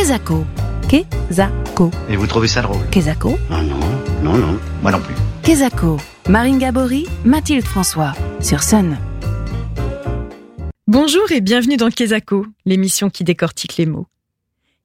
[0.00, 0.46] Kezako.
[0.88, 1.90] Kezako.
[2.08, 3.38] Et vous trouvez ça drôle Kezako.
[3.50, 3.78] Ah non,
[4.22, 5.14] non, non, moi non plus.
[5.42, 5.98] Kezako.
[6.26, 8.14] Marine Gabory, Mathilde François.
[8.40, 8.96] Sur Sun.
[10.86, 14.06] Bonjour et bienvenue dans Kezako, l'émission qui décortique les mots.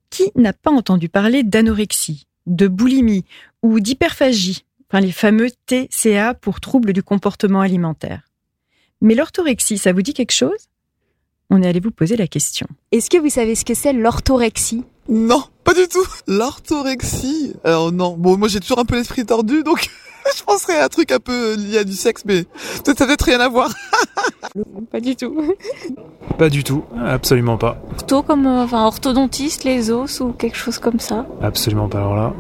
[0.10, 3.24] Qui n'a pas entendu parler d'anorexie, de boulimie
[3.64, 8.28] ou d'hyperphagie, enfin les fameux TCA pour troubles du comportement alimentaire?
[9.00, 10.68] Mais l'orthorexie, ça vous dit quelque chose?
[11.50, 12.68] On est allé vous poser la question.
[12.92, 14.84] Est-ce que vous savez ce que c'est l'orthorexie?
[15.08, 16.06] Non, pas du tout.
[16.28, 19.88] L'orthorexie Alors non, bon moi j'ai toujours un peu l'esprit tordu donc
[20.38, 22.44] je penserais à un truc un peu lié à du sexe mais
[22.84, 23.72] peut-être ça n'a peut-être rien à voir.
[24.92, 25.54] Pas du tout.
[26.38, 27.82] Pas du tout, absolument pas.
[27.94, 31.26] Ortho comme euh, enfin orthodontiste, les os ou quelque chose comme ça.
[31.42, 32.00] Absolument pas.
[32.00, 32.34] Alors là,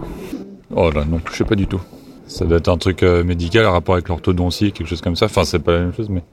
[0.73, 1.81] Oh là non, je sais pas du tout.
[2.27, 5.25] Ça doit être un truc euh, médical à rapport avec l'orthodontie, quelque chose comme ça.
[5.27, 6.23] Enfin, c'est pas la même chose, mais.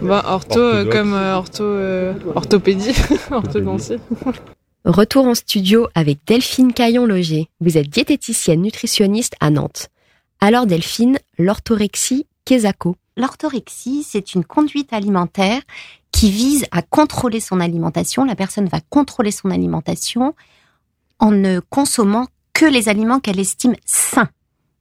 [0.00, 2.94] Bah, ortho euh, comme euh, ortho, euh, orthopédie,
[3.30, 3.98] orthodontie.
[4.84, 7.48] Retour en studio avec Delphine Caillon-Loger.
[7.60, 9.90] Vous êtes diététicienne nutritionniste à Nantes.
[10.40, 15.62] Alors Delphine, l'orthorexie, qu'est-ce que L'orthorexie, c'est une conduite alimentaire
[16.10, 18.24] qui vise à contrôler son alimentation.
[18.24, 20.34] La personne va contrôler son alimentation
[21.20, 24.30] en ne consommant que les aliments qu'elle estime sains.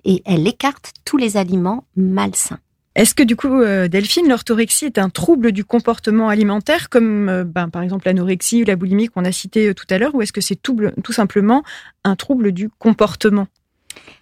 [0.03, 2.59] Et elle écarte tous les aliments malsains.
[2.95, 7.43] Est-ce que du coup, euh, Delphine, l'orthorexie est un trouble du comportement alimentaire, comme euh,
[7.45, 10.21] ben, par exemple l'anorexie ou la boulimie qu'on a cité euh, tout à l'heure, ou
[10.21, 10.77] est-ce que c'est tout,
[11.11, 11.63] simplement
[12.03, 13.47] un trouble du comportement?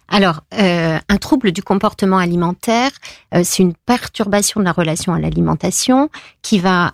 [0.08, 2.90] Alors, un trouble du comportement alimentaire,
[3.44, 6.10] c'est une perturbation de la relation à l'alimentation
[6.42, 6.92] qui va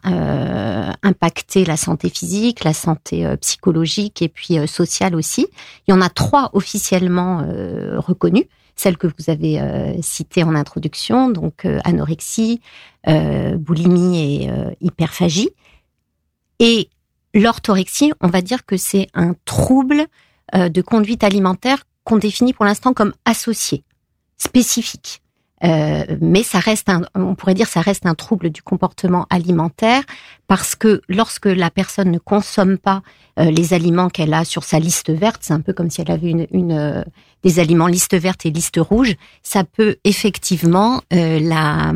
[1.03, 5.47] impacter la santé physique, la santé psychologique et puis sociale aussi.
[5.89, 7.99] Il y en a trois officiellement euh,
[8.77, 8.83] reconnues.
[8.83, 12.61] Celle que vous avez euh, citée en introduction, donc euh, anorexie,
[13.09, 15.51] euh, boulimie et euh, hyperphagie.
[16.59, 16.89] Et
[17.35, 20.07] l'orthorexie, on va dire que c'est un trouble
[20.55, 23.83] de conduite alimentaire qu'on définit pour l'instant comme associé,
[24.39, 25.21] spécifique.
[25.65, 30.03] Euh, mais ça reste un, on pourrait dire, ça reste un trouble du comportement alimentaire
[30.49, 33.03] parce que lorsque la personne ne consomme pas
[33.39, 36.11] euh, les aliments qu'elle a sur sa liste verte, c'est un peu comme si elle
[36.11, 37.03] avait une, une euh,
[37.43, 41.93] des aliments liste verte et liste rouge, ça peut effectivement euh, la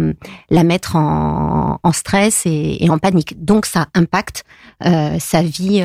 [0.48, 3.44] la mettre en, en stress et, et en panique.
[3.44, 4.44] Donc ça impacte
[4.86, 5.84] euh, sa vie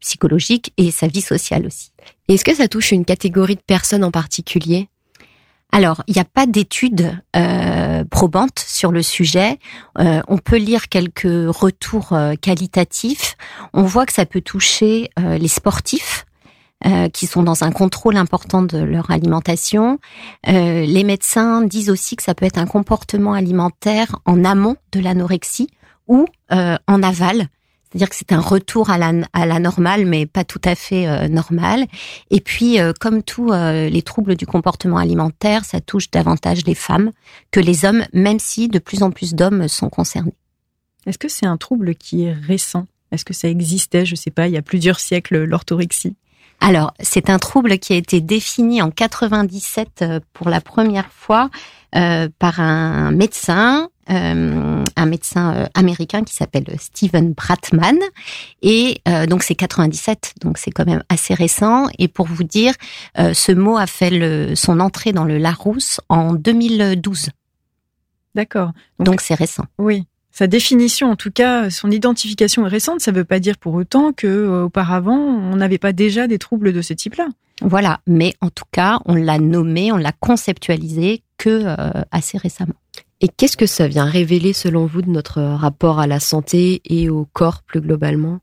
[0.00, 1.90] psychologique et sa vie sociale aussi.
[2.28, 4.88] Est-ce que ça touche une catégorie de personnes en particulier?
[5.70, 9.58] Alors, il n'y a pas d'études euh, probantes sur le sujet.
[9.98, 13.36] Euh, on peut lire quelques retours euh, qualitatifs.
[13.74, 16.24] On voit que ça peut toucher les sportifs.
[17.12, 19.98] qui sont dans un contrôle important de leur alimentation.
[20.46, 25.68] Les médecins disent aussi que ça peut être un comportement alimentaire en amont de l'anorexie
[26.06, 27.48] ou en aval.
[27.90, 31.06] C'est-à-dire que c'est un retour à la, à la normale, mais pas tout à fait
[31.06, 31.86] euh, normal.
[32.30, 36.74] Et puis, euh, comme tous euh, les troubles du comportement alimentaire, ça touche davantage les
[36.74, 37.12] femmes
[37.50, 40.34] que les hommes, même si de plus en plus d'hommes sont concernés.
[41.06, 42.86] Est-ce que c'est un trouble qui est récent?
[43.12, 46.16] Est-ce que ça existait, je sais pas, il y a plusieurs siècles, l'orthorexie
[46.60, 51.50] Alors, c'est un trouble qui a été défini en 97 euh, pour la première fois
[51.94, 57.98] euh, par un médecin, euh, un médecin euh, américain qui s'appelle Steven Bratman.
[58.62, 61.88] Et euh, donc c'est 97, donc c'est quand même assez récent.
[61.98, 62.74] Et pour vous dire,
[63.18, 67.30] euh, ce mot a fait le, son entrée dans le Larousse en 2012.
[68.34, 68.72] D'accord.
[68.98, 69.64] Donc c'est récent.
[69.78, 70.06] Oui.
[70.38, 73.00] Sa définition, en tout cas, son identification est récente.
[73.00, 76.38] Ça ne veut pas dire pour autant que euh, auparavant on n'avait pas déjà des
[76.38, 77.26] troubles de ce type-là.
[77.60, 82.74] Voilà, mais en tout cas, on l'a nommé, on l'a conceptualisé que euh, assez récemment.
[83.20, 87.10] Et qu'est-ce que ça vient révéler selon vous de notre rapport à la santé et
[87.10, 88.38] au corps plus globalement?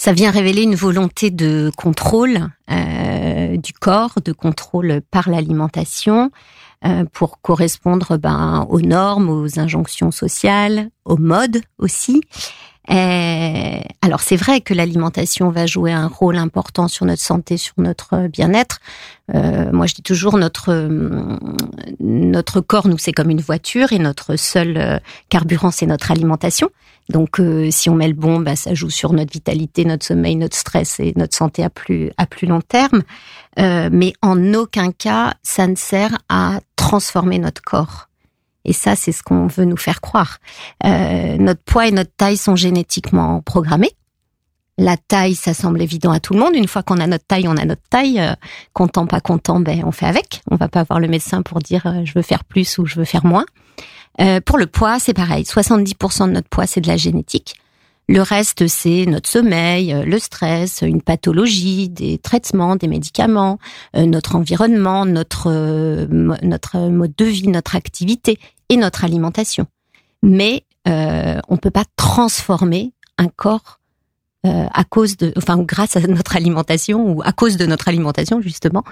[0.00, 6.30] Ça vient révéler une volonté de contrôle euh, du corps, de contrôle par l'alimentation,
[6.86, 12.22] euh, pour correspondre ben, aux normes, aux injonctions sociales, aux modes aussi.
[12.90, 17.74] Euh, alors c'est vrai que l'alimentation va jouer un rôle important sur notre santé, sur
[17.76, 18.80] notre bien-être.
[19.34, 20.88] Euh, moi je dis toujours notre
[22.00, 24.98] notre corps nous c'est comme une voiture et notre seul euh,
[25.28, 26.70] carburant c'est notre alimentation.
[27.10, 30.36] Donc euh, si on met le bon, bah, ça joue sur notre vitalité, notre sommeil,
[30.36, 33.02] notre stress et notre santé à plus à plus long terme.
[33.58, 38.06] Euh, mais en aucun cas ça ne sert à transformer notre corps.
[38.64, 40.38] Et ça, c'est ce qu'on veut nous faire croire.
[40.84, 43.92] Euh, notre poids et notre taille sont génétiquement programmés.
[44.78, 46.54] La taille, ça semble évident à tout le monde.
[46.54, 48.20] Une fois qu'on a notre taille, on a notre taille.
[48.20, 48.34] Euh,
[48.72, 50.42] content, pas content, ben on fait avec.
[50.50, 52.96] On va pas voir le médecin pour dire euh, je veux faire plus ou je
[52.96, 53.44] veux faire moins.
[54.20, 55.44] Euh, pour le poids, c'est pareil.
[55.44, 57.56] 70% de notre poids, c'est de la génétique.
[58.08, 63.60] Le reste, c'est notre sommeil, le stress, une pathologie, des traitements, des médicaments,
[63.94, 69.66] notre environnement, notre notre mode de vie, notre activité et notre alimentation.
[70.24, 73.80] Mais euh, on peut pas transformer un corps
[74.46, 78.40] euh, à cause de, enfin grâce à notre alimentation ou à cause de notre alimentation
[78.40, 78.84] justement.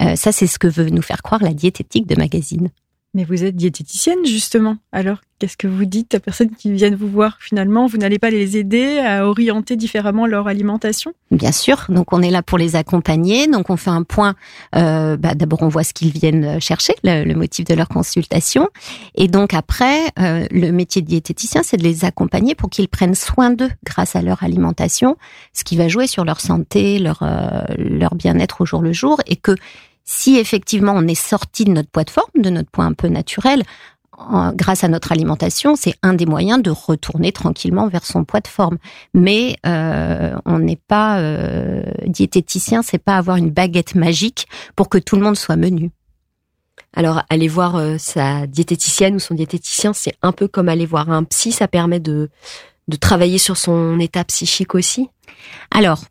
[0.00, 2.70] Euh, ça, c'est ce que veut nous faire croire la diététique de magazine.
[3.16, 4.76] Mais vous êtes diététicienne justement.
[4.92, 7.86] Alors, qu'est-ce que vous dites à personnes qui viennent vous voir finalement?
[7.86, 11.14] Vous n'allez pas les aider à orienter différemment leur alimentation?
[11.30, 11.86] Bien sûr.
[11.88, 13.46] Donc, on est là pour les accompagner.
[13.46, 14.34] Donc, on fait un point.
[14.74, 18.68] Euh, bah, D'abord, on voit ce qu'ils viennent chercher, le, motif de leur consultation.
[19.14, 23.14] Et donc après, euh, le métier de diététicien, c'est de les accompagner pour qu'ils prennent
[23.14, 25.16] soin d'eux grâce à leur alimentation,
[25.54, 29.22] ce qui va jouer sur leur santé, leur euh, leur bien-être au jour le jour,
[29.26, 29.54] et que
[30.06, 33.08] si effectivement on est sorti de notre poids de forme, de notre poids un peu
[33.08, 33.62] naturel,
[34.54, 38.48] grâce à notre alimentation, c'est un des moyens de retourner tranquillement vers son poids de
[38.48, 38.78] forme.
[39.12, 44.96] Mais euh, on n'est pas euh, diététicien, c'est pas avoir une baguette magique pour que
[44.96, 45.90] tout le monde soit menu.
[46.94, 51.10] Alors aller voir euh, sa diététicienne ou son diététicien, c'est un peu comme aller voir
[51.10, 52.30] un psy, ça permet de
[52.88, 55.08] de travailler sur son état psychique aussi?
[55.70, 56.04] Alors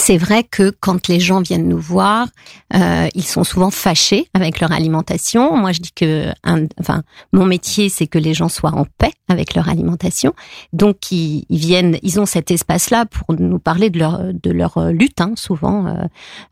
[0.00, 2.28] c'est vrai que quand les gens viennent nous voir,
[2.74, 5.56] euh, ils sont souvent fâchés avec leur alimentation.
[5.56, 6.32] Moi, je dis que,
[6.80, 7.02] enfin,
[7.32, 10.34] mon métier, c'est que les gens soient en paix avec leur alimentation.
[10.72, 15.20] Donc, ils, viennent, ils ont cet espace-là pour nous parler de leur de leur lutte,
[15.20, 16.04] hein, souvent euh,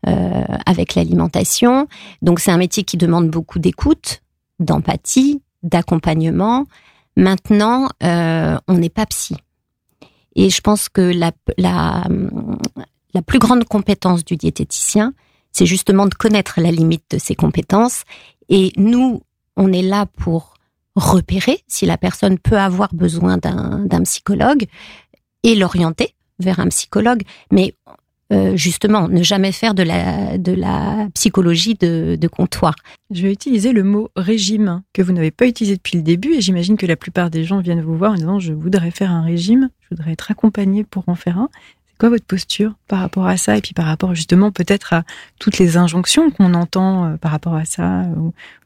[0.07, 1.87] euh, avec l'alimentation.
[2.21, 4.21] Donc, c'est un métier qui demande beaucoup d'écoute,
[4.59, 6.65] d'empathie, d'accompagnement.
[7.15, 9.37] Maintenant, on n'est pas psy.
[10.35, 12.03] Et je pense que la, la,
[13.17, 15.13] la plus grande compétence du diététicien,
[15.51, 18.03] c'est justement de connaître la limite de ses compétences.
[18.47, 19.23] Et nous,
[19.55, 20.53] on est là pour
[20.95, 24.65] repérer si la personne peut avoir besoin d'un psychologue
[25.41, 27.23] et l'orienter vers un psychologue.
[27.51, 27.73] Mais
[28.31, 32.75] euh, justement, ne jamais faire de la, psychologie de, de comptoir.
[33.09, 36.41] Je vais utiliser le mot régime que vous n'avez pas utilisé depuis le début et
[36.41, 39.23] j'imagine que la plupart des gens viennent vous voir en disant je voudrais faire un
[39.23, 41.49] régime, je voudrais être accompagné pour en faire un
[41.97, 45.03] quoi votre posture par rapport à ça et puis par rapport justement peut-être à
[45.39, 48.05] toutes les injonctions qu'on entend euh, par rapport à ça,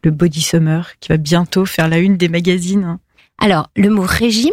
[0.03, 2.97] le body summer qui va bientôt faire la une des magazines
[3.37, 4.51] Alors, le mot régime,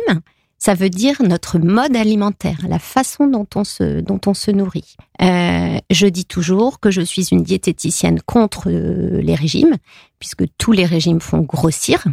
[0.59, 4.97] ça veut dire notre mode alimentaire, la façon dont on se, dont on se nourrit.
[5.23, 9.77] Euh, je dis toujours que je suis une diététicienne contre euh, les régimes,
[10.19, 12.05] puisque tous les régimes font grossir.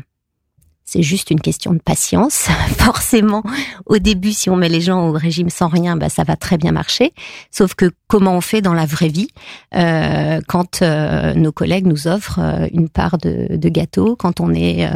[0.88, 2.48] C'est juste une question de patience.
[2.78, 3.42] Forcément,
[3.88, 6.58] au début, si on met les gens au régime sans rien, bah, ça va très
[6.58, 7.12] bien marcher.
[7.50, 9.30] Sauf que comment on fait dans la vraie vie
[9.74, 14.54] euh, quand euh, nos collègues nous offrent euh, une part de, de, gâteau, quand on
[14.54, 14.88] est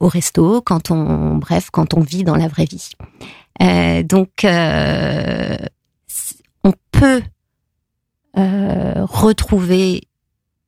[0.00, 2.90] au resto, quand on, bref, quand on vit dans la vraie vie.
[4.04, 4.46] donc,
[6.64, 7.22] on peut
[8.36, 10.02] retrouver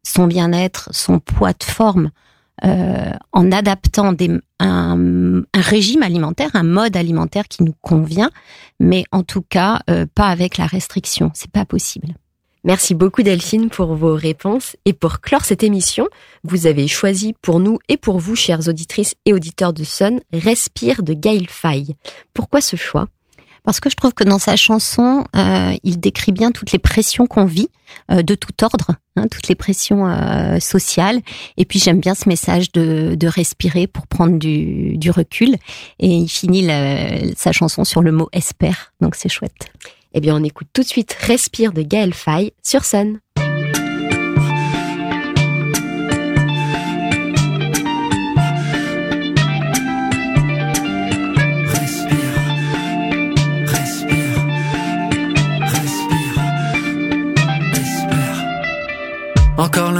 [0.02, 2.10] son bien-être, son poids de forme
[2.64, 4.14] euh, en adaptant
[4.60, 8.30] un, régime alimentaire, un mode alimentaire qui nous convient,
[8.80, 11.30] mais en tout cas euh, pas avec la restriction.
[11.34, 12.14] C'est pas possible.
[12.64, 16.08] Merci beaucoup Delphine pour vos réponses et pour clore cette émission,
[16.42, 21.04] vous avez choisi pour nous et pour vous, chères auditrices et auditeurs de Sun, Respire
[21.04, 21.94] de Gaël Faye.
[22.34, 23.06] Pourquoi ce choix?
[23.66, 27.26] Parce que je trouve que dans sa chanson, euh, il décrit bien toutes les pressions
[27.26, 27.68] qu'on vit
[28.12, 31.20] euh, de tout ordre, hein, toutes les pressions euh, sociales.
[31.56, 35.56] Et puis j'aime bien ce message de, de respirer pour prendre du, du, recul.
[35.98, 36.68] Et il finit
[37.36, 39.72] sa chanson sur le mot espère, donc c'est chouette.
[40.14, 43.18] Eh bien, on écoute tout de suite Respire de Gaël Faye sur Sun.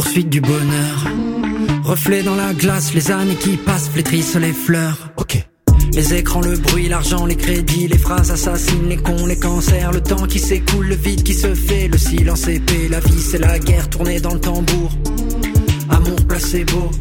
[0.00, 1.06] poursuite du bonheur.
[1.82, 5.10] Reflet dans la glace, les années qui passent flétrissent les fleurs.
[5.16, 5.44] Ok.
[5.92, 10.00] Les écrans, le bruit, l'argent, les crédits, les phrases assassines, les cons, les cancers, le
[10.00, 13.58] temps qui s'écoule, le vide qui se fait, le silence épais, la vie c'est la
[13.58, 14.92] guerre tournée dans le tambour.
[15.90, 16.92] Amour placebo,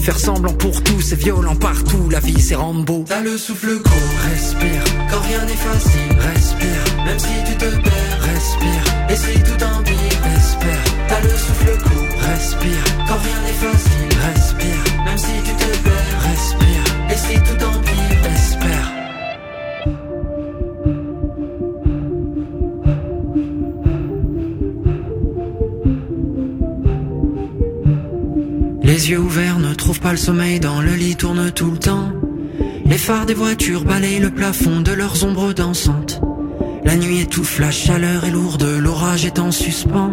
[0.00, 3.04] faire semblant pour tout, c'est violent partout, la vie c'est Rambo.
[3.06, 8.20] T'as le souffle court, respire, quand rien n'est facile, respire, même si tu te perds,
[8.32, 10.96] respire, et si tout empire, espère.
[11.08, 12.05] T'as le souffle court,
[12.36, 17.64] respire, quand rien n'est facile, respire, même si tu te perds, respire, et si tout
[17.64, 18.92] empire, espère.
[28.82, 32.12] Les yeux ouverts ne trouvent pas le sommeil, dans le lit tournent tout le temps.
[32.84, 36.20] Les phares des voitures balayent le plafond de leurs ombres dansantes.
[36.84, 40.12] La nuit étouffe, la chaleur est lourde, l'orage est en suspens.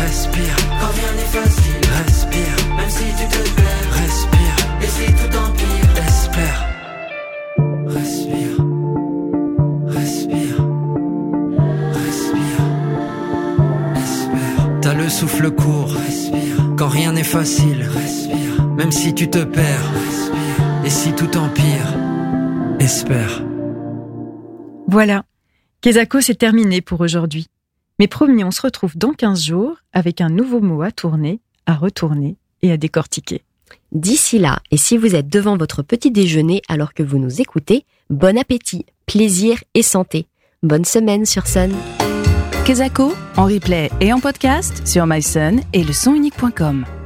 [0.00, 0.56] respire.
[0.80, 2.56] Quand rien n'est facile, respire.
[2.76, 4.56] Même si tu te perds, respire.
[4.82, 6.60] Et si tout empire, espère.
[7.86, 8.54] Respire.
[9.86, 10.58] Respire.
[12.04, 12.60] Respire.
[13.96, 14.80] Espère.
[14.80, 16.56] T'as le souffle court, respire.
[16.76, 18.68] Quand rien n'est facile, respire.
[18.76, 20.84] Même si tu te perds, respire.
[20.84, 21.86] Et si tout empire,
[22.78, 23.42] espère.
[24.86, 25.24] Voilà.
[25.80, 27.46] Kezako, c'est terminé pour aujourd'hui.
[27.98, 31.74] Mais promis, on se retrouve dans 15 jours avec un nouveau mot à tourner, à
[31.74, 33.42] retourner et à décortiquer.
[33.92, 37.84] D'ici là, et si vous êtes devant votre petit déjeuner alors que vous nous écoutez,
[38.10, 40.26] bon appétit, plaisir et santé.
[40.62, 41.72] Bonne semaine sur Sun.
[42.64, 46.97] Kezako, en replay et en podcast sur mysun et le.